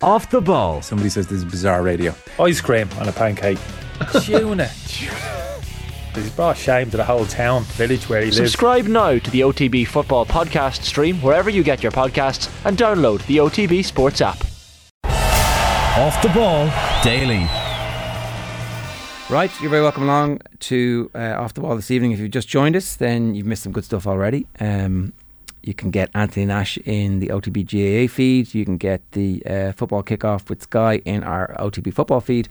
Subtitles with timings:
[0.00, 0.80] Off the ball.
[0.80, 2.14] Somebody says this is bizarre radio.
[2.38, 3.58] Ice cream on a pancake.
[4.22, 4.66] Tuna.
[6.14, 8.36] He's brought shame to the whole town, village where he lives.
[8.36, 13.26] Subscribe now to the OTB Football Podcast stream wherever you get your podcasts and download
[13.26, 14.38] the OTB Sports app.
[15.98, 16.70] Off the ball
[17.02, 17.48] daily.
[19.28, 22.12] Right, you're very welcome along to uh, Off the Ball this evening.
[22.12, 24.46] If you've just joined us, then you've missed some good stuff already.
[24.60, 25.12] Um,
[25.68, 28.54] you can get Anthony Nash in the OTB GAA feed.
[28.54, 32.48] You can get the uh, football kickoff with Sky in our OTB football feed,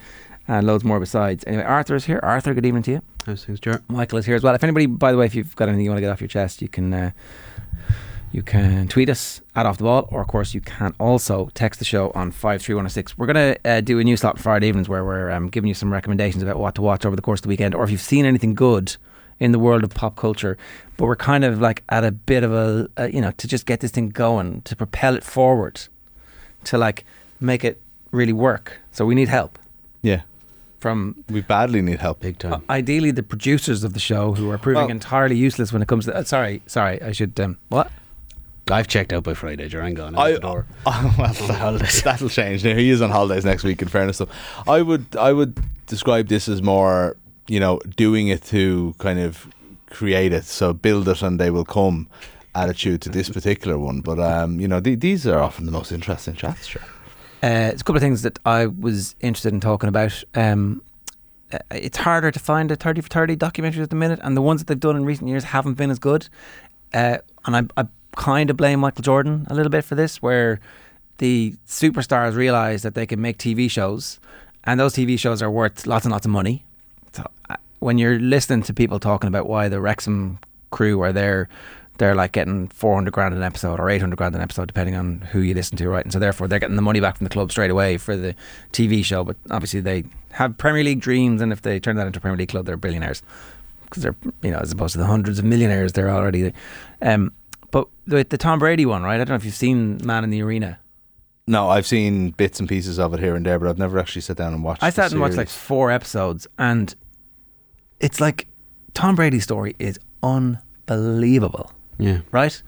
[0.48, 1.44] and loads more besides.
[1.48, 2.20] Anyway, Arthur is here.
[2.22, 3.02] Arthur, good evening to you.
[3.26, 3.82] How's things, Ger?
[3.88, 4.54] Michael is here as well.
[4.54, 6.28] If anybody, by the way, if you've got anything you want to get off your
[6.28, 7.12] chest, you can uh,
[8.32, 11.80] you can tweet us at off the ball, or of course you can also text
[11.80, 13.18] the show on five three one zero six.
[13.18, 15.92] We're gonna uh, do a new slot Friday evenings where we're um, giving you some
[15.92, 18.26] recommendations about what to watch over the course of the weekend, or if you've seen
[18.26, 18.96] anything good
[19.40, 20.58] in the world of pop culture.
[20.98, 23.66] But we're kind of like at a bit of a, uh, you know, to just
[23.66, 25.82] get this thing going, to propel it forward,
[26.66, 27.06] to like
[27.40, 27.80] make it
[28.12, 28.80] really work.
[28.92, 29.60] So we need help
[30.02, 30.22] Yeah,
[30.80, 32.22] from we badly need help.
[32.22, 32.64] Big time.
[32.70, 36.06] ideally the producers of the show who are proving Well- entirely useless when it comes
[36.06, 36.16] to.
[36.16, 37.40] Uh, sorry, sorry, I should.
[37.40, 37.92] Um, what?
[38.70, 39.82] I've checked out by Friday, Ger.
[39.82, 40.66] I'm gone out I, the door.
[40.86, 42.04] oh, well, the holidays.
[42.08, 42.66] That'll change.
[42.66, 43.82] Now he is on holidays next week.
[43.82, 44.28] In fairness, though,
[44.68, 47.16] I would I would describe this as more,
[47.48, 49.48] you know, doing it to kind of
[49.90, 50.46] create it.
[50.46, 52.08] So build it and they will come.
[52.56, 55.92] Attitude to this particular one, but um, you know, th- these are often the most
[55.92, 56.66] interesting chats.
[56.66, 56.82] Sure.
[57.44, 60.24] Uh, it's a couple of things that I was interested in talking about.
[60.34, 60.82] Um,
[61.52, 64.42] uh, it's harder to find a 30 for 30 documentary at the minute, and the
[64.42, 66.30] ones that they've done in recent years haven't been as good.
[66.94, 70.60] Uh, and I, I kind of blame Michael Jordan a little bit for this, where
[71.20, 74.20] the superstars realize that they can make TV shows,
[74.64, 76.66] and those TV shows are worth lots and lots of money.
[77.80, 80.40] When you're listening to people talking about why the Wrexham
[80.72, 81.48] crew are there,
[81.98, 85.40] they're like getting 400 grand an episode or 800 grand an episode, depending on who
[85.40, 86.04] you listen to, right?
[86.04, 88.36] And so therefore they're getting the money back from the club straight away for the
[88.72, 89.24] TV show.
[89.24, 92.38] But obviously they have Premier League dreams, and if they turn that into a Premier
[92.38, 93.24] League club, they're billionaires
[93.86, 96.54] because they're you know as opposed to the hundreds of millionaires they're already.
[97.02, 97.32] Um,
[97.72, 99.16] but the, the Tom Brady one, right?
[99.16, 100.80] I don't know if you've seen Man in the Arena.
[101.50, 104.22] No, I've seen bits and pieces of it here and there, but I've never actually
[104.22, 104.84] sat down and watched.
[104.84, 106.94] I sat and watched like four episodes, and
[108.00, 108.48] it's like
[108.94, 111.72] Tom Brady's story is unbelievable.
[111.98, 112.20] Yeah.
[112.32, 112.62] right?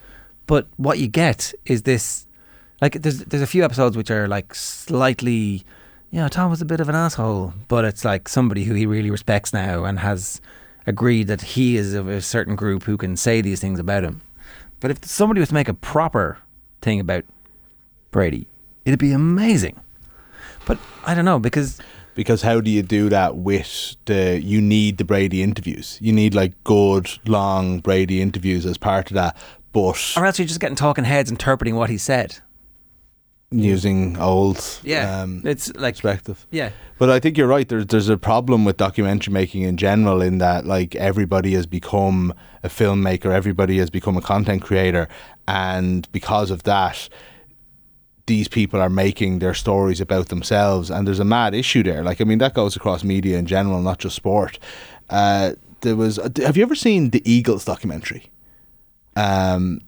[0.47, 2.25] But what you get is this
[2.81, 5.63] like there's there's a few episodes which are like slightly
[6.11, 8.85] you know, Tom was a bit of an asshole, but it's like somebody who he
[8.85, 10.41] really respects now and has
[10.87, 14.21] agreed that he is of a certain group who can say these things about him.
[14.79, 16.39] But if somebody was to make a proper
[16.81, 17.25] thing about
[18.09, 18.47] Brady,
[18.85, 19.79] it'd be amazing.
[20.65, 21.79] But I don't know because
[22.19, 25.97] because how do you do that with the you need the Brady interviews.
[26.01, 29.37] You need like good long Brady interviews as part of that
[29.71, 32.39] but or else you're just getting talking heads interpreting what he said.
[33.51, 36.45] using old Yeah, um, it's like perspective.
[36.51, 37.69] yeah, but I think you're right.
[37.69, 42.33] There's there's a problem with documentary making in general in that like everybody has become
[42.63, 45.07] a filmmaker everybody has become a content creator
[45.47, 47.07] and because of that
[48.29, 52.03] these people are making their stories about themselves, and there's a mad issue there.
[52.03, 54.59] Like, I mean, that goes across media in general, not just sport.
[55.09, 56.19] Uh, there was.
[56.37, 58.31] Have you ever seen the Eagles documentary?
[59.15, 59.81] Um,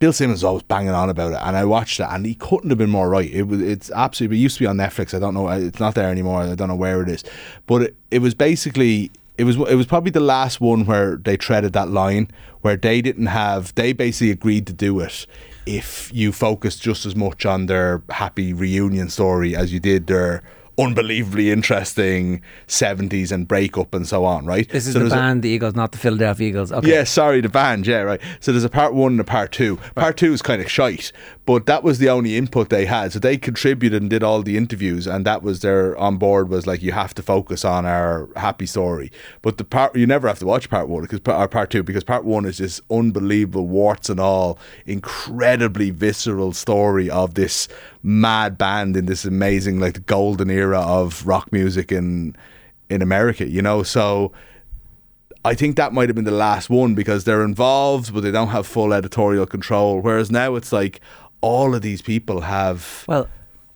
[0.00, 2.70] Bill Simmons was always banging on about it, and I watched it, and he couldn't
[2.70, 3.30] have been more right.
[3.30, 3.60] It was.
[3.62, 4.38] It's absolutely.
[4.38, 5.14] It used to be on Netflix.
[5.14, 5.48] I don't know.
[5.48, 6.42] It's not there anymore.
[6.42, 7.22] I don't know where it is,
[7.66, 9.12] but it, it was basically.
[9.38, 12.28] It was it was probably the last one where they treaded that line
[12.60, 15.26] where they didn't have they basically agreed to do it
[15.66, 20.42] if you focused just as much on their happy reunion story as you did their
[20.80, 24.68] unbelievably interesting 70s and breakup and so on, right?
[24.70, 26.72] this is So the there's a- band, the Eagles, not the Philadelphia Eagles.
[26.72, 27.86] Okay, yeah, sorry, the band.
[27.86, 28.20] Yeah, right.
[28.40, 29.76] So there's a part one and a part two.
[29.94, 31.12] Part two is kind of shite,
[31.46, 33.12] but that was the only input they had.
[33.12, 36.66] So they contributed and did all the interviews, and that was their on board was
[36.66, 39.10] like you have to focus on our happy story.
[39.42, 42.04] But the part you never have to watch part one because or part two because
[42.04, 47.68] part one is this unbelievable warts and all, incredibly visceral story of this
[48.02, 52.36] mad band in this amazing like the golden era of rock music in
[52.88, 53.46] in America.
[53.48, 54.32] You know, so.
[55.42, 58.48] I think that might have been the last one because they're involved, but they don't
[58.48, 60.00] have full editorial control.
[60.00, 61.00] Whereas now it's like
[61.40, 63.04] all of these people have.
[63.08, 63.26] Well,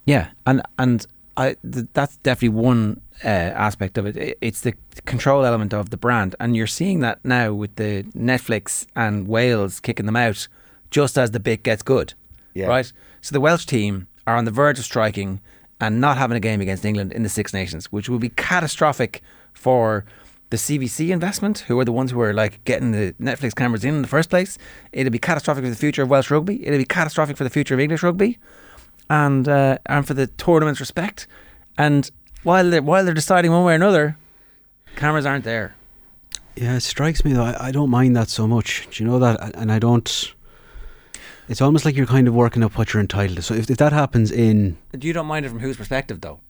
[0.05, 1.06] yeah, and and
[1.38, 4.15] I th- that's definitely one uh, aspect of it.
[4.19, 4.75] I- It's the
[5.06, 9.81] control element of the brand, and you're seeing that now with the Netflix and Wales
[9.81, 10.47] kicking them out
[10.91, 12.12] just as the bit gets good,
[12.53, 12.67] Yeah.
[12.67, 12.93] right?
[13.23, 15.41] So the Welsh team are on the verge of striking
[15.81, 19.23] and not having a game against England in the Six Nations, which would be catastrophic
[19.53, 20.05] for
[20.50, 23.94] the CVC investment, who are the ones who are like getting the Netflix cameras in
[23.94, 24.56] in the first place.
[24.93, 26.65] It'll be catastrophic for the future of Welsh rugby.
[26.65, 28.38] It'll be catastrophic for the future of English rugby.
[29.11, 31.26] and uh, and for the tournament's respect.
[31.76, 32.11] And
[32.44, 34.17] while they're, while they're deciding one way or another,
[34.97, 35.75] cameras aren't there.
[36.56, 37.44] Yeah, it strikes me though.
[37.44, 38.87] I, I don't mind that so much.
[38.93, 39.56] Do you know that?
[39.56, 40.34] And I don't.
[41.49, 43.43] It's almost like you're kind of working up what you're entitled to.
[43.43, 46.41] So if, if that happens in Do You don't mind it from whose perspective, though.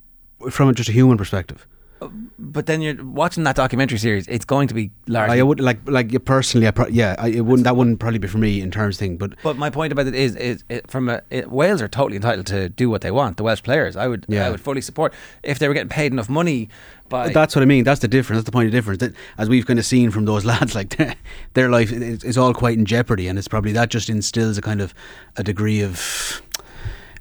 [0.50, 1.66] from just a human perspective,
[2.38, 4.26] But then you're watching that documentary series.
[4.26, 5.38] It's going to be largely.
[5.40, 6.66] I would like like personally.
[6.66, 7.64] I pro- yeah, I, it wouldn't.
[7.64, 9.16] That wouldn't probably be for me in terms of thing.
[9.16, 12.16] But But my point about it is, is it, from a, it, Wales are totally
[12.16, 13.36] entitled to do what they want.
[13.38, 14.46] The Welsh players, I would, Yeah.
[14.46, 16.68] I would fully support if they were getting paid enough money.
[17.08, 17.84] By That's what I mean.
[17.84, 18.38] That's the difference.
[18.38, 19.00] That's the point of difference.
[19.00, 21.14] That as we've kind of seen from those lads, like their,
[21.54, 24.62] their life is, is all quite in jeopardy, and it's probably that just instills a
[24.62, 24.92] kind of
[25.36, 26.42] a degree of.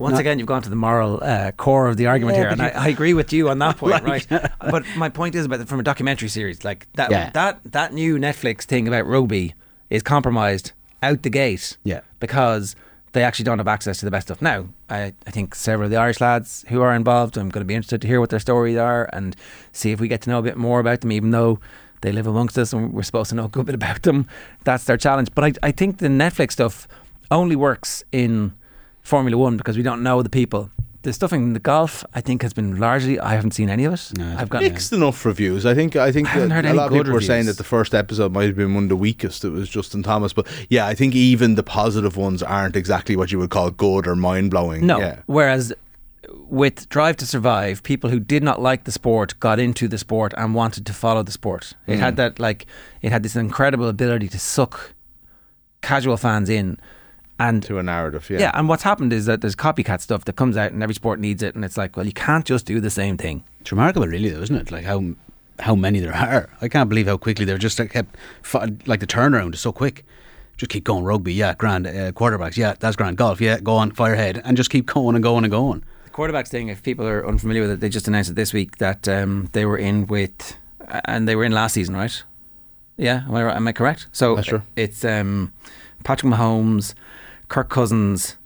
[0.03, 2.61] Once again, you've gone to the moral uh, core of the argument Yeah, here, and
[2.61, 4.51] I, I agree with you on that point, Like- right?
[4.59, 7.29] but my point is about the, from a documentary series, like that, Yeah.
[7.31, 9.53] that that new Netflix thing about rugby
[9.89, 10.71] is compromised
[11.01, 12.01] out the gate, Yeah.
[12.19, 12.75] because
[13.13, 14.41] they actually don't have access to the best stuff.
[14.41, 17.67] Now, I, I think several of the Irish lads who are involved, I'm going to
[17.67, 19.35] be interested to hear what their stories are and
[19.71, 21.59] see if we get to know a bit more about them, even though
[22.01, 24.27] they live amongst us and we're supposed to know a good bit about them.
[24.63, 25.29] That's their challenge.
[25.35, 26.87] But I, I think the Netflix stuff
[27.29, 28.53] only works in
[29.03, 30.69] Formula One because we don't know the people.
[31.03, 33.19] The stuff in the golf, I think, has been largely.
[33.19, 34.11] I haven't seen any of it.
[34.17, 35.65] No, I've got Mixed enough reviews.
[35.65, 35.97] I think.
[35.97, 37.63] I think I haven't that heard a lot of good people were saying that the
[37.65, 39.43] first episode might have been one of the weakest.
[39.43, 43.33] It was Justin Thomas, but yeah, I think even the positive ones aren't exactly what
[43.33, 44.87] you would call good or mind blowing.
[44.87, 44.97] No.
[44.99, 45.19] Yeah.
[45.25, 45.73] Whereas
[46.47, 50.33] with Drive to Survive, people who did not like the sport got into the sport
[50.37, 51.73] and wanted to follow the sport.
[51.85, 51.99] It Mm.
[51.99, 52.65] had that like
[53.01, 54.93] it had this incredible ability to suck
[55.81, 56.79] casual fans in.
[57.39, 58.29] And To a narrative.
[58.29, 58.39] Yeah.
[58.39, 58.51] yeah.
[58.53, 61.41] and what's happened is that there's copycat stuff that comes out and every sport needs
[61.43, 63.43] it and it's like, well, you can't just do the same thing.
[63.61, 64.71] It's remarkable, really, though, isn't it?
[64.71, 65.03] Like how
[65.59, 66.49] how many there are.
[66.61, 69.71] I can't believe how quickly they're just like, kept fi- like the turnaround is so
[69.71, 70.03] quick.
[70.57, 71.03] Just keep going.
[71.03, 71.87] Rugby, yeah, grand.
[71.87, 73.17] Uh, quarterbacks, yeah, that's grand.
[73.17, 75.83] Golf, yeah, go on, fire ahead, and just keep going and going and going.
[76.05, 78.77] The quarterbacks thing, if people are unfamiliar with it, they just announced it this week
[78.77, 80.55] that um, they were in with,
[81.05, 82.23] and they were in last season, right?
[82.97, 84.07] Yeah, am I, am I correct?
[84.11, 84.61] So That's true.
[84.75, 85.53] it's um,
[86.03, 86.93] Patrick Mahomes,
[87.47, 88.37] Kirk Cousins,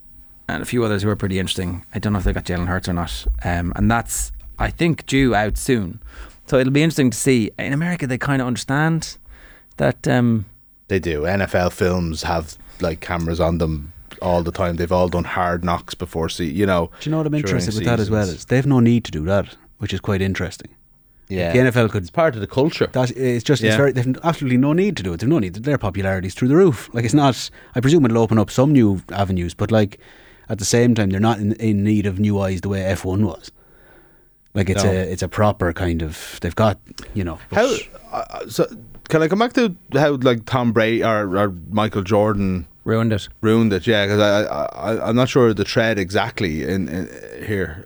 [0.47, 1.83] and a few others who are pretty interesting.
[1.93, 5.05] I don't know if they got Jalen Hurts or not, um, and that's I think
[5.05, 5.99] due out soon.
[6.47, 7.51] So it'll be interesting to see.
[7.59, 9.17] In America, they kind of understand
[9.77, 10.07] that.
[10.07, 10.45] Um,
[10.87, 11.23] They do.
[11.23, 13.91] NFL films have like cameras on them
[14.21, 14.77] all the time.
[14.77, 16.29] They've all done hard knocks before.
[16.29, 16.89] See, you know.
[17.01, 18.27] Do you know what I'm interested with that as well?
[18.27, 20.69] Is they've no need to do that, which is quite interesting.
[21.29, 21.51] Yeah.
[21.51, 22.87] The NFL could It's part of the culture.
[22.93, 25.19] That it's just it's very they've absolutely no need to do it.
[25.19, 25.55] They've no need.
[25.55, 26.89] Their popularity's through the roof.
[26.93, 27.49] Like it's not.
[27.75, 29.99] I presume it'll open up some new avenues, but like
[30.49, 33.03] at the same time, they're not in, in need of new eyes the way F
[33.03, 33.51] one was.
[34.53, 34.89] Like it's No.
[34.89, 36.39] a it's a proper kind of.
[36.41, 36.79] They've got
[37.13, 37.39] you know.
[37.51, 37.75] How?
[38.11, 38.65] Uh, so
[39.09, 43.27] can I come back to how like Tom Brady or, or Michael Jordan ruined it.
[43.41, 43.85] ruined it?
[43.85, 47.09] Yeah, because I, I, I I'm not sure of the thread exactly in, in
[47.45, 47.85] here.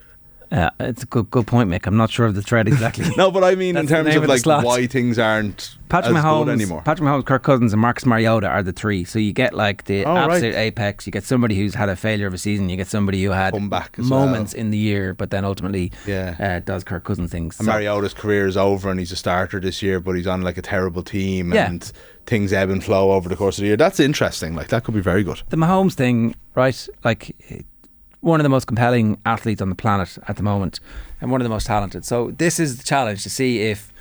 [0.52, 1.86] Uh, it's a good good point, Mick.
[1.86, 3.06] I'm not sure of the thread exactly.
[3.16, 6.44] No, but I mean in terms of of like why things aren't Patrick as Mahomes,
[6.44, 6.82] good anymore.
[6.84, 9.04] Patrick Mahomes, Kirk Cousins, and Marcus Mariota are the three.
[9.04, 10.30] So you get like the Oh, right.
[10.30, 11.06] absolute apex.
[11.06, 12.68] You get somebody who's had a failure of a season.
[12.68, 14.60] You get somebody who had moments well.
[14.60, 16.36] in the year, but then ultimately Yeah.
[16.38, 17.56] uh, does Kirk Cousins things.
[17.56, 20.58] So- Mariota's career is over and he's a starter this year, but he's on like
[20.58, 21.66] a terrible team Yeah.
[21.70, 21.90] and
[22.26, 23.76] things ebb and flow over the course of the year.
[23.78, 24.54] That's interesting.
[24.54, 25.40] Like that could be very good.
[25.48, 26.88] the Mahomes thing, right?
[27.04, 27.34] Like
[28.22, 30.80] one of the most compelling athletes on the planet at the moment,
[31.20, 32.04] and one of the most talented.
[32.04, 33.92] So this is the challenge to see if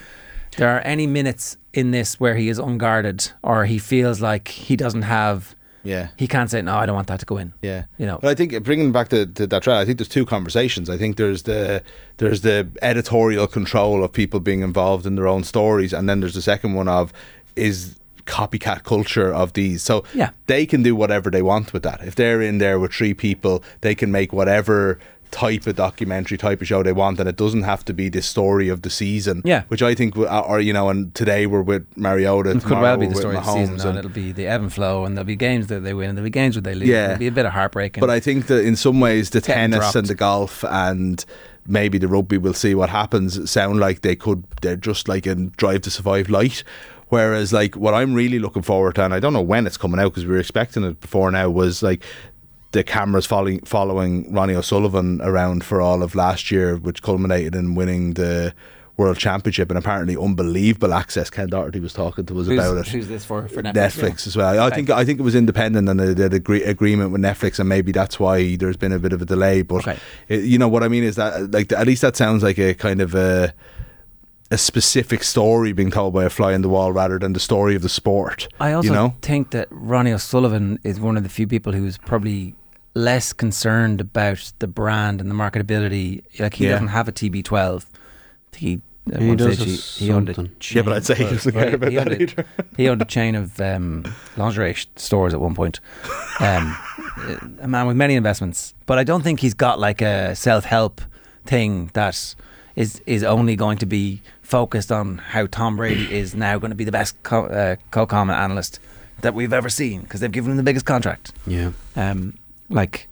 [0.57, 4.75] there are any minutes in this where he is unguarded or he feels like he
[4.75, 5.55] doesn't have.
[5.83, 6.09] Yeah.
[6.17, 6.75] He can't say no.
[6.75, 7.53] I don't want that to go in.
[7.63, 8.19] Yeah, You know.
[8.21, 10.91] But I think uh, bringing back to, to that trial, I think there's two conversations.
[10.91, 11.81] I think there's the
[12.17, 16.35] there's the editorial control of people being involved in their own stories, and then there's
[16.35, 17.11] the second one of
[17.55, 19.83] is copycat culture of these.
[19.83, 20.29] So Yeah.
[20.47, 22.01] they can do whatever they want with that.
[22.03, 24.99] If they're in there with three people, they can make whatever
[25.31, 28.21] type of documentary type of show they want and it doesn't have to be the
[28.21, 29.63] story of the season Yeah.
[29.69, 32.97] which I think w- or you know and today we're with Mariota It could well
[32.97, 35.15] be the story of the season, and and- it'll be the ebb and flow, and
[35.15, 36.89] there'll be games that they win, and there'll be games where they lose.
[36.89, 37.03] Yeah.
[37.07, 37.97] There'll be a bit of heartbreak.
[37.97, 39.95] But I think that in some ways, the tennis dropped.
[39.95, 41.23] and the golf and
[41.65, 43.49] maybe the rugby, we'll see what happens.
[43.49, 44.43] Sound like they could.
[44.61, 46.65] They're just like in Drive to Survive light.
[47.11, 49.99] Whereas, like what I'm really looking forward to, and I don't know when it's coming
[49.99, 52.01] out because we were expecting it before now, was like
[52.71, 57.75] the cameras following following Ronnie O'Sullivan around for all of last year, which culminated in
[57.75, 58.53] winning the
[58.95, 61.29] World Championship and apparently unbelievable access.
[61.29, 62.87] Ken Doherty was talking to us who's, about it.
[62.87, 63.45] who's this for?
[63.49, 64.63] For Netflix, Netflix as well.
[64.63, 67.67] I think I think it was independent and they did agree, agreement with Netflix, and
[67.67, 69.63] maybe that's why there's been a bit of a delay.
[69.63, 69.97] But Okay.
[70.29, 72.73] it- you know what I mean is that like at least that sounds like a
[72.73, 73.53] kind of a
[74.51, 77.75] a specific story being told by a fly in the wall rather than the story
[77.75, 78.47] of the sport.
[78.59, 81.97] I also you know think that Ronnie O'Sullivan is one of the few people who's
[81.97, 82.55] probably
[82.93, 86.23] less concerned about the brand and the marketability.
[86.39, 86.71] Like he Yeah.
[86.71, 87.85] doesn't have a TB12.
[88.55, 88.81] He
[89.11, 90.55] at He does stage he, he owned a something.
[90.59, 92.45] chain, Yeah, but I'd say he doesn't well, care about he owned that a- either.
[92.77, 94.05] He owned a chain of um,
[94.37, 95.79] lingerie stores at one point.
[96.39, 96.77] Um,
[97.61, 101.01] a man with many investments, but I don't think he's got like a self-help
[101.45, 102.35] thing that
[102.75, 106.75] is is only going to be focused on how Tom Brady is now going to
[106.75, 108.79] be the best co- uh, co-comment analyst
[109.21, 111.31] that we've ever seen because they've given him the biggest contract.
[111.47, 111.71] Yeah.
[111.95, 112.37] Um,
[112.69, 113.07] like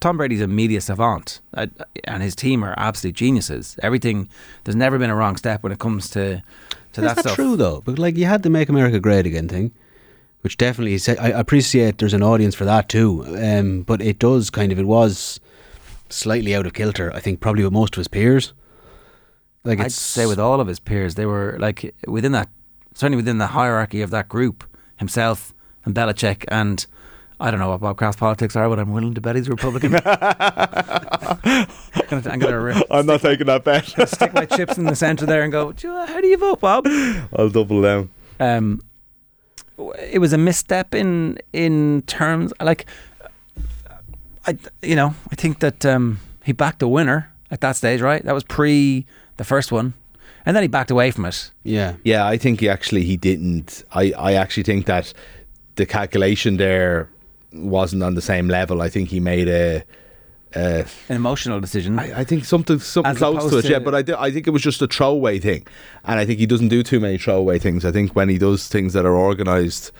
[0.00, 1.66] Tom Brady's a media savant, uh,
[2.04, 3.78] and his team are absolute geniuses.
[3.82, 4.28] Everything
[4.64, 6.42] there's never been a wrong step when it comes to
[6.94, 7.36] to Is that, stuff.
[7.36, 7.80] true though?
[7.84, 9.70] But like you had the "Make America Great Again" thing,
[10.40, 13.24] which definitely say, I appreciate there's an audience for that too.
[13.40, 15.38] Um, but it does kind of it was
[16.10, 17.12] slightly out of kilter.
[17.14, 18.52] I think probably with most of his peers.
[19.64, 22.48] Like I'd say with all of his peers, they were like within that,
[22.94, 24.64] certainly within the hierarchy of that group,
[24.96, 25.52] himself
[25.84, 26.86] and Belichick and.
[27.40, 29.50] I don't know what Bob Kraft's politics are, but I'm willing to bet he's a
[29.50, 29.94] Republican.
[30.04, 31.66] I'm
[32.08, 33.84] gonna, I'm gonna I'm not taking that bet.
[34.08, 35.72] stick my chips in the centre there and go.
[35.72, 36.86] "Do How do you vote, Bob?
[37.36, 38.10] I'll double down.
[38.38, 38.80] um,
[39.98, 42.86] it was a misstep in in terms like
[44.46, 48.24] I you know I think that um, he backed a winner at that stage, right?
[48.24, 49.04] That was pre
[49.36, 49.94] the first one,
[50.44, 51.50] and then he backed away from it.
[51.62, 51.94] yeah.
[52.04, 53.82] Yeah, I think he actually he didn't.
[53.92, 55.12] I, I actually think that
[55.76, 57.08] the calculation there
[57.52, 58.82] wasn't on the same level.
[58.82, 59.84] I think he made a.
[60.54, 61.98] a An emotional decision.
[61.98, 63.78] I, I think something something As close to opposed it, yeah.
[63.78, 65.66] But I, do, I think it was just a throwaway thing,
[66.04, 67.84] and I think he doesn't do too many throwaway things.
[67.84, 69.92] I think when he does things that are organised,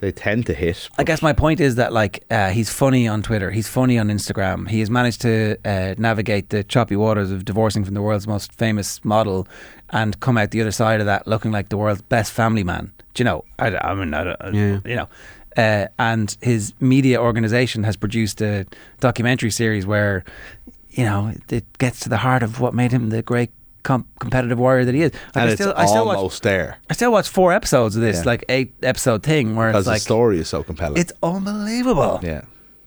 [0.00, 0.88] they tend to hit.
[0.98, 4.08] I guess my point is that like uh, he's funny on Twitter, he's funny on
[4.08, 4.68] Instagram.
[4.68, 8.52] He has managed to uh, navigate the choppy waters of divorcing from the world's most
[8.52, 9.46] famous model,
[9.90, 12.92] and come out the other side of that looking like the world's best family man.
[13.14, 13.44] Do you know?
[13.58, 14.80] I, I mean, I, don't- Yeah.
[14.84, 15.08] you know.
[15.56, 18.64] Uh, and his media organization has produced a
[19.00, 20.22] documentary series where,
[20.90, 23.50] you know, it, it gets to the heart of what made him the great
[23.88, 25.12] com- competitive warrior that he is.
[25.12, 27.96] Like, and I it's still, I still watch, almost there I still watch four episodes
[27.96, 28.22] of this, Yeah.
[28.32, 30.98] like eight episode thing, where because it's like the story is so compelling.
[31.00, 32.20] it's unbelievable.
[32.22, 32.42] yeah.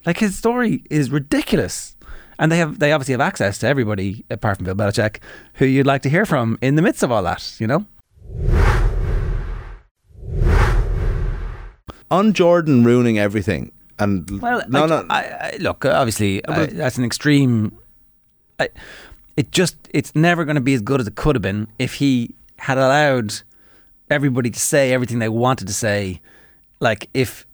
[0.06, 1.96] Like his story is ridiculous.
[2.40, 5.18] And they have they obviously have access to everybody apart from Bill Belichick,
[5.56, 7.86] who you'd like to hear from in the midst of all that, you know?
[12.10, 16.98] On Jordan ruining everything, and Well, no, I, no, I, I, look, obviously, I, that's
[16.98, 17.78] an extreme.
[18.60, 18.68] I,
[19.38, 21.96] it just, it's never going to be as good as it could have been if
[21.96, 23.34] he had allowed
[24.10, 26.22] everybody to say everything they wanted to say.
[26.80, 27.46] Like, if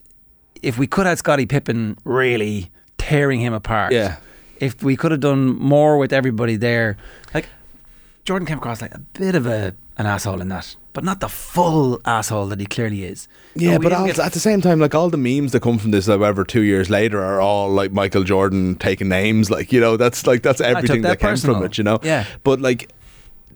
[0.63, 4.17] if we could have Scottie Pippen really tearing him apart, Yeah.
[4.59, 6.97] if we could have done more with everybody there,
[7.33, 7.47] like
[8.25, 11.27] Jordan came across like a bit of a an asshole in that, but not the
[11.29, 13.27] full asshole that he clearly is.
[13.55, 15.91] Yeah, No, but get- at the same time, like all the memes that come from
[15.91, 19.49] this, however, two years later, are all like Michael Jordan taking names.
[19.49, 21.55] Like you know, that's like that's everything that that, came personal.
[21.57, 21.77] from it.
[21.77, 21.99] You know.
[22.03, 22.25] Yeah.
[22.43, 22.91] But like,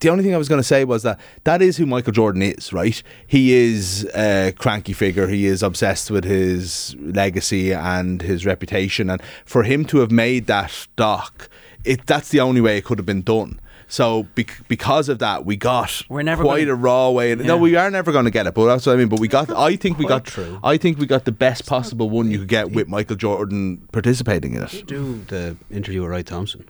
[0.00, 2.42] the only thing I was going to say was that that is who Michael Jordan
[2.42, 3.00] is, right?
[3.26, 5.28] He is a cranky figure.
[5.28, 10.48] He is obsessed with his legacy and his reputation, and for him to have made
[10.48, 11.48] that doc,
[11.84, 13.60] it that's the only way it could have been done.
[13.92, 17.34] So bec- because of that, we got We're never quite gonna- a raw way.
[17.34, 19.08] No, we are never going to get it, but that's what I mean.
[19.08, 19.50] But we got.
[19.56, 20.24] I think we got.
[20.24, 20.58] true.
[20.64, 24.54] I think we got the best possible one you could get with Michael Jordan participating
[24.54, 24.84] in it.
[24.86, 26.66] Do the interview with Wright Thompson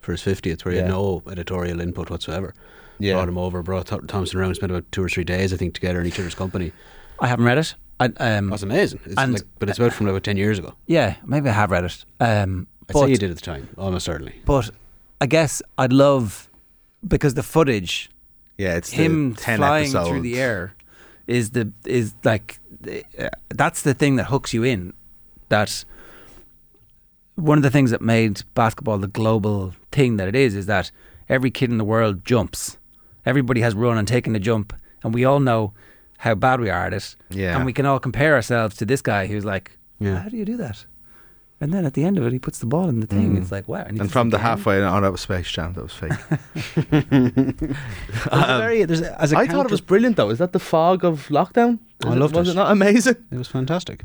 [0.00, 2.54] for his fiftieth, where he had no editorial input whatsoever.
[2.98, 3.12] Yeah.
[3.12, 5.74] Brought him over, brought Th- Thompson around, spent about two or three days, I think,
[5.74, 6.72] together in each other's company.
[7.20, 7.74] I haven't read it.
[8.00, 9.00] I, um, That's amazing.
[9.04, 10.72] It's And- like, but it's about from about ten years ago.
[10.86, 12.04] yeah, maybe I have read it.
[12.20, 14.40] Um, I'd but, say you did at the time, almost certainly.
[14.46, 14.70] but
[15.20, 16.48] I guess I'd love
[17.06, 18.10] because the footage,
[18.56, 20.08] Yeah, it's him 10 flying episodes.
[20.08, 20.74] through the air,
[21.26, 22.58] is the is like
[23.18, 24.92] uh, that's the thing that hooks you in.
[25.48, 25.84] That
[27.34, 30.90] one of the things that made basketball the global thing that it is is that
[31.28, 32.76] every kid in the world jumps.
[33.26, 34.72] Everybody has run and taken a jump,
[35.02, 35.72] and we all know
[36.18, 37.16] how bad we are at it.
[37.30, 37.56] Yeah.
[37.56, 40.22] and we can all compare ourselves to this guy who's like, Yeah.
[40.22, 40.84] "How do you do that?"
[41.60, 43.34] And then at the end of it, he puts the ball in the thing.
[43.34, 43.40] Mm.
[43.42, 43.84] It's like, wow!
[43.90, 44.46] he And from it the again.
[44.46, 45.72] halfway, oh, that was Space Jam.
[45.72, 46.12] That was fake.
[46.90, 47.64] There's
[48.30, 50.30] a very, there's a, as a I thought it was brilliant, though.
[50.30, 51.80] Is that the fog of lockdown?
[52.04, 52.52] I Is loved Was it.
[52.52, 53.16] it not amazing?
[53.32, 54.04] It was fantastic.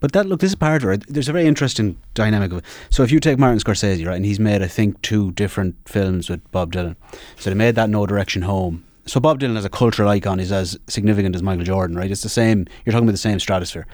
[0.00, 1.04] But that look, this is part of it.
[1.08, 2.64] There's a very interesting dynamic of it.
[2.90, 6.28] So if you take Martin Scorsese, right, and he's made I think two different films
[6.28, 6.96] with Bob Dylan.
[7.36, 8.84] So they made that No Direction Home.
[9.06, 12.10] So Bob Dylan as a cultural icon is as significant as Michael Jordan, right?
[12.10, 12.66] It's the same.
[12.84, 13.86] You're talking about the same stratosphere.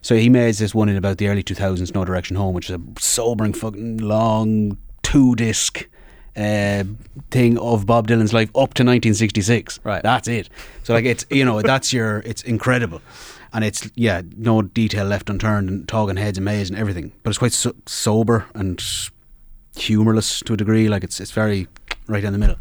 [0.00, 2.76] So he made this one in about the early 2000s, No Direction Home, which is
[2.76, 5.86] a sobering, fucking long two disc.
[6.36, 6.82] Uh,
[7.30, 9.78] thing of Bob Dylan's life up to 1966.
[9.84, 10.02] Right.
[10.02, 10.48] That's it.
[10.82, 13.00] So like it's you know that's your it's incredible.
[13.52, 17.12] and it's yeah, no detail left unturned, and talking heads and maze and everything.
[17.22, 18.82] But it's quite so- sober and
[19.76, 20.88] humorless to a degree.
[20.88, 21.68] Like it's it's very
[22.08, 22.56] right in the middle.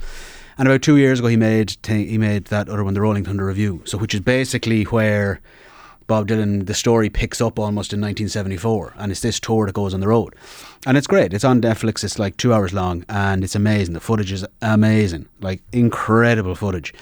[0.58, 3.26] And about two years ago, he made t- he made that other one, the Rolling
[3.26, 3.82] Thunder Revue.
[3.86, 5.42] So which is basically where
[6.08, 9.94] Bob Dylan, the story picks up almost in 1974, and it's this tour that goes
[9.94, 10.36] on the road,
[10.86, 11.34] and it's great.
[11.34, 12.04] It's on Netflix.
[12.04, 13.94] It's like two hours long, and it's amazing.
[13.94, 16.94] The footage is amazing, like incredible footage.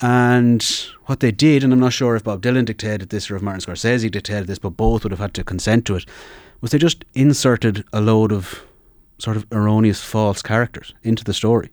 [0.00, 0.62] And
[1.06, 3.60] what they did, and I'm not sure if Bob Dylan dictated this or if Martin
[3.60, 6.06] Scorsese dictated this, but both would have had to consent to it,
[6.62, 8.62] was they just inserted a load of
[9.18, 11.70] sort of erroneous false characters into the story.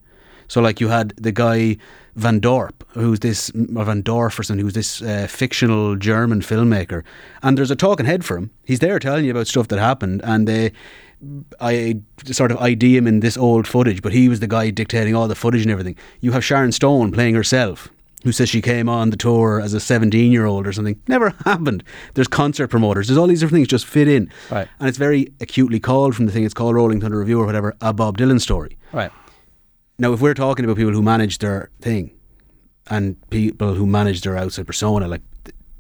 [0.48, 1.78] So, like, you had the guy
[2.18, 7.04] Van Dorp, who's this, or Van Dorf or something, who's this uh, fictional German filmmaker.
[7.44, 8.50] And there's a talking head for him.
[8.66, 10.22] He's there telling you about stuff that happened.
[10.24, 10.72] And they,
[11.62, 15.16] I sort of ID him in this old footage, but he was the guy dictating
[15.16, 15.96] all the footage and everything.
[16.20, 17.90] You have Sharon Stone playing herself,
[18.24, 21.00] who says she came on the tour as a 17 year old or something.
[21.08, 21.84] Never happened.
[22.16, 23.08] There's concert promoters.
[23.08, 24.32] There's all these different things just fit in.
[24.50, 24.68] Right.
[24.80, 27.76] And it's very acutely called from the thing it's called Rolling Thunder Revue or whatever,
[27.80, 28.76] a Bob Dylan story.
[28.92, 29.12] Right.
[30.00, 32.12] Now, if we're talking about people who manage their thing
[32.90, 35.22] and people who manage their outside persona, like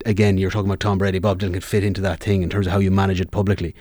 [0.05, 2.65] again, you're talking about Tom Brady, Bob Dylan could fit into that thing in terms
[2.67, 3.75] of how you manage it publicly.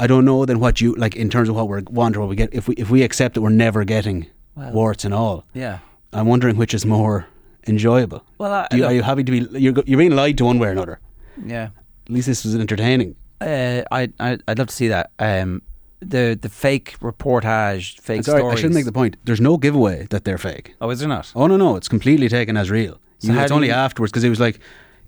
[0.00, 2.28] I don't know then what you like in terms of what we're want or what
[2.28, 2.50] we get.
[2.54, 5.78] If we if we accept that we're never getting Well- warts and all, Yeah.
[6.12, 7.26] I'm wondering which is more
[7.66, 8.24] enjoyable.
[8.38, 9.58] Well, I, you, are you happy to be?
[9.58, 11.00] You're you're being lied to one way or another.
[11.44, 11.70] yeah.
[12.06, 13.16] At least this was entertaining.
[13.40, 15.10] Uh, I, I I'd love to see that.
[15.18, 15.60] Um,
[16.00, 18.58] the the fake reportage, fake It's all right, stories.
[18.58, 19.16] I shouldn't make the point.
[19.24, 20.74] There's no giveaway that they're fake.
[20.80, 21.32] Oh, is there not?
[21.34, 22.98] Oh no, no, it's completely taken as real.
[23.18, 24.60] So You- how it's only you- afterwards because it was like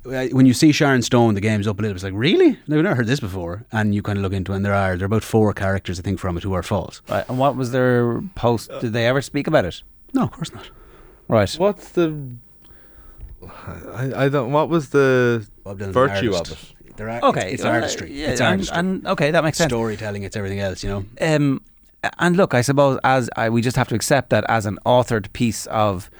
[0.07, 1.93] uh, when you see Sharon Stone, the game's up a little.
[1.93, 4.53] Bit, it's like really, I've never heard this before, and you kind of look into
[4.53, 6.63] it, and there are there are about four characters I think from it who are
[6.63, 7.03] false.
[7.09, 7.25] Right.
[7.29, 8.71] And what was their post?
[8.81, 9.83] Did they ever speak about it?
[10.15, 10.71] No, of course not.
[11.29, 11.53] Right.
[11.53, 12.17] What's the?
[13.95, 14.53] I, I don't.
[14.53, 16.73] What was the Bob Dylan's virtue of it?
[17.01, 17.47] There are, Okay.
[17.47, 18.13] it's, it's well, artistry.
[18.13, 18.77] yeah, it's and- artistry.
[18.79, 19.71] And, okay, that makes sense.
[19.71, 20.23] Storytelling.
[20.23, 20.83] It's everything else.
[20.85, 21.05] You know.
[21.35, 21.63] Um,
[22.19, 25.33] and look, I suppose as I, we just have to accept that as an authored
[25.33, 26.11] piece of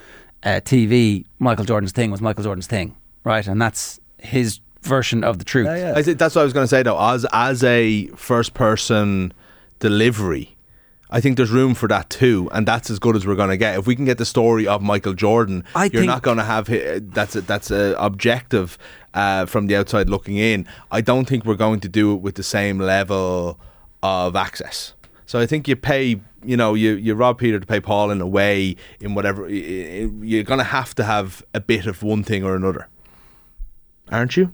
[0.43, 3.45] uh, TV, Michael Jordan's thing was Michael Jordan's thing, right?
[3.47, 5.67] And that's his version of the truth.
[5.67, 6.99] I think that's what I was going to say though.
[6.99, 9.33] As as a first person
[9.79, 10.55] delivery,
[11.11, 13.57] I think there's room for that too, and that's as good as we're going to
[13.57, 13.77] get.
[13.77, 16.67] If we can get the story of Michael Jordan, I you're not going to have
[17.13, 18.77] that's a, that's a objective
[19.13, 20.65] uh, from the outside looking in.
[20.89, 23.59] I don't think we're going to do it with the same level
[24.01, 24.93] of access.
[25.25, 28.19] So I think you pay, you know, you, you rob Peter to pay Paul in
[28.19, 29.49] a way, in whatever.
[29.49, 32.89] You're going to have to have a bit of one thing or another,
[34.09, 34.51] aren't you?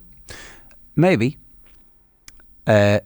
[0.94, 1.38] Maybe.
[2.66, 3.00] Uh,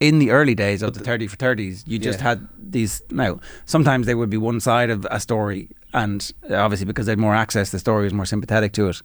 [0.00, 2.24] in the early days of the 30 for 30s, you just Yeah.
[2.28, 3.02] had these.
[3.10, 7.18] Now, sometimes they would be one side of a story, and obviously because they had
[7.18, 9.00] more access, the story was more sympathetic to it.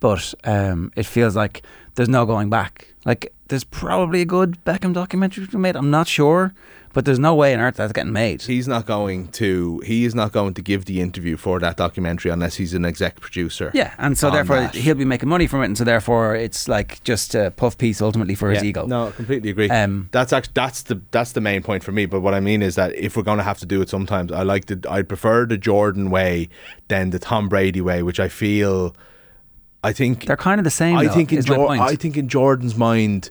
[0.00, 1.62] But um, it feels like
[1.94, 2.94] there's no going back.
[3.04, 5.76] Like, there's probably a good Beckham documentary to be made.
[5.76, 6.52] I'm not sure,
[6.96, 8.40] but there's no way on earth that's getting made.
[8.40, 12.30] he's not going to he is not going to give the interview for that documentary
[12.30, 13.70] unless he's an exec producer.
[13.74, 14.74] Yeah, and so therefore that.
[14.74, 18.00] he'll be making money from it, and so therefore it's like just a puff piece
[18.00, 18.86] ultimately for his ego.
[18.86, 19.68] No, I completely agree.
[19.68, 22.06] Um, that's actually that's the that's the main point for me.
[22.06, 24.32] But what I mean is that if we're going to have to do it sometimes,
[24.32, 26.48] I like the I prefer the Jordan way
[26.88, 28.96] than the Tom Brady way, which I feel.
[29.86, 30.96] I think They're kind of the same.
[30.96, 31.80] I though, think in is my Jor- point.
[31.80, 33.30] I think in Jordan's mind,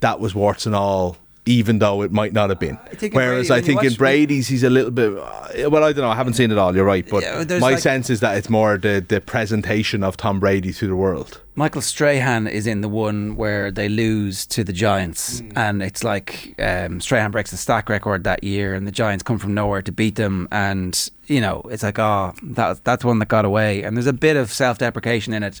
[0.00, 1.16] that was warts and all.
[1.46, 4.62] Even though it might not have been, think whereas Brady, I think in Brady's he's
[4.64, 5.12] a little bit.
[5.18, 6.08] uh, Well, I don't know.
[6.08, 6.74] I haven't seen it all.
[6.74, 10.16] You're right, but Yeah, my like- sense is that it's more the the presentation of
[10.16, 11.42] Tom Brady to the world.
[11.54, 15.52] Michael Strahan is in the one where they lose to the Giants, Mm.
[15.54, 19.38] and it's like um, Strahan breaks the sack record that year, and the Giants come
[19.38, 23.28] from nowhere to beat them, and you know it's like oh that that's one that
[23.28, 25.60] got away, and there's a bit of self deprecation in it.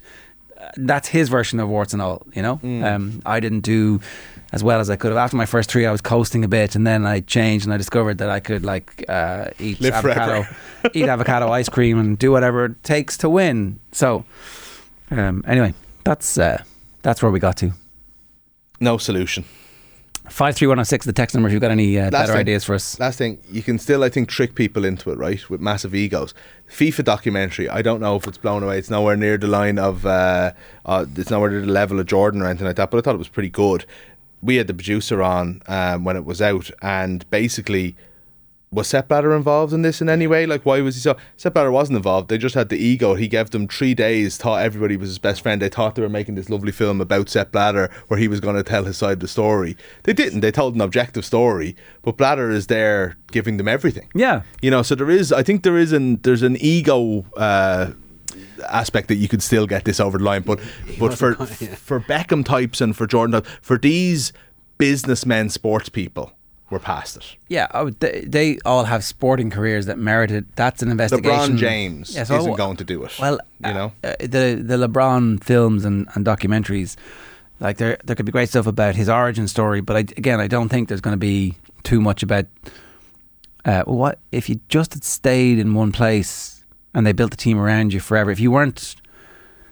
[0.58, 2.56] Uh, That's his version of warts and all, you know.
[2.62, 2.84] Mm.
[2.84, 4.00] Um, I didn't do
[4.54, 5.18] as well as I could have.
[5.18, 7.76] After my first three, I was coasting a bit, and then I changed, and I
[7.76, 10.46] discovered that I could like uh, eat Live avocado,
[10.94, 13.80] eat avocado ice cream, and do whatever it takes to win.
[13.90, 14.24] So,
[15.10, 16.62] um, anyway, that's uh,
[17.02, 17.72] that's where we got to.
[18.78, 19.44] No solution.
[20.28, 21.04] Five three one zero six.
[21.04, 21.48] The text number.
[21.48, 22.40] If you've got any uh, better thing.
[22.40, 25.50] ideas for us, Last thing, you can still, I think, trick people into it, right?
[25.50, 26.32] With massive egos.
[26.70, 28.78] FIFA documentary, I don't know if it's blown away.
[28.78, 30.52] It's nowhere near the line of, uh,
[30.86, 33.14] uh, it's nowhere near the level of Jordan or anything like that, but I thought
[33.14, 33.84] it was pretty good.
[34.44, 37.96] We had the producer on um, when it was out, and basically,
[38.70, 40.46] was Sepp Blatter involved in this in any way?
[40.46, 41.16] Like, why was he so?
[41.36, 42.28] Sepp Blatter wasn't involved.
[42.28, 43.14] They just had the ego.
[43.14, 45.62] He gave them three days, thought everybody was his best friend.
[45.62, 48.56] They thought they were making this lovely film about Sepp Blatter where he was going
[48.56, 49.76] to tell his side of the story.
[50.02, 50.40] They didn't.
[50.40, 54.08] They told an objective story, but Blatter is there giving them everything.
[54.14, 55.32] yeah, You know, so there is.
[55.32, 57.92] I think there is an there's an ego uh,
[58.68, 60.42] aspect that you could still get this over the line.
[60.42, 60.60] But
[60.98, 61.74] but for Yeah.
[61.74, 64.32] for Beckham types and for Jordan for these
[64.78, 66.32] businessmen, sports people,
[66.70, 67.36] we're past it.
[67.48, 70.46] Yeah, would, they, they all have sporting careers that merited.
[70.56, 71.56] That's an investigation.
[71.56, 73.16] LeBron James Yeah, so isn't going to do it.
[73.20, 73.92] Well, you know.
[74.02, 76.96] uh, the the LeBron films and, and documentaries,
[77.60, 80.48] like there there could be great stuff about his origin story, but I, again, I
[80.48, 82.46] don't think there's going to be too much about
[83.64, 86.63] uh, what if you just had stayed in one place
[86.94, 88.30] and they built the team around you forever.
[88.30, 88.96] If you weren't,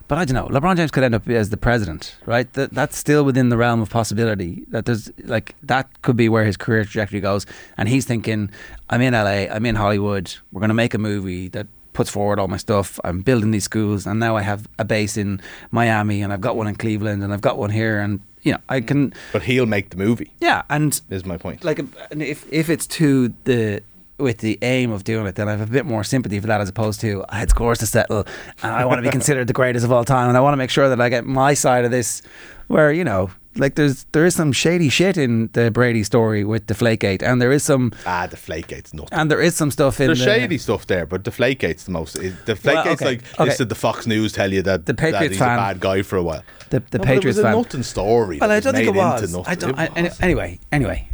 [0.08, 0.48] but I don't know.
[0.60, 2.52] LeBron James could end up as the president, right?
[2.52, 4.64] That that's still within the realm of possibility.
[4.68, 8.50] That there's like that could be where his career trajectory goes, and he's thinking,
[8.90, 10.34] I'm in LA, I'm in Hollywood.
[10.52, 12.98] We're going to make a movie that puts forward all my stuff.
[13.04, 16.56] I'm building these schools, and now I have a base in Miami, and I've got
[16.56, 19.66] one in Cleveland, and I've got one here, and you know I can, But he'll
[19.66, 20.32] make the movie.
[20.40, 21.64] yeah, and Is my point.
[21.64, 21.78] like
[22.10, 23.82] if if it's to the
[24.22, 26.60] with the aim of doing it, then I have a bit more sympathy for that
[26.60, 28.24] as opposed to I had scores to settle
[28.62, 30.56] and I want to be considered the greatest of all time and I want to
[30.58, 32.22] make sure that I get my side of this
[32.68, 36.66] where, you know, like there's there is some shady shit in the Brady story with
[36.66, 39.10] Deflategate and there is some ah, Deflategate's nothing.
[39.12, 42.16] and there is some stuff in There's the, shady stuff there, but Deflategate's the most.
[42.16, 43.44] it- Deflategate's okay, like okay.
[43.44, 45.80] this did the Fox News tell you that, The that Patriots he's fan- a bad
[45.80, 46.42] guy for a while.
[46.70, 47.52] the, the No, Patriots it was fan.
[47.52, 48.38] a nothing story.
[48.40, 49.34] Well, I don't think it was.
[49.46, 49.78] I don't.
[49.78, 51.08] I, anyway, anyway.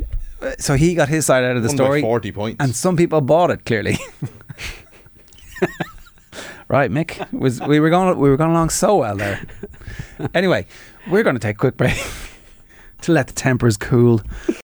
[0.58, 2.56] So he got his side out of the story, 40 points.
[2.60, 3.64] and some people bought it.
[3.64, 3.98] Clearly,
[6.68, 9.40] right, Mick was we were going we were going along so well there.
[10.34, 10.66] Anyway,
[11.10, 11.96] we're going to take a quick break
[13.02, 14.20] to let the tempers cool.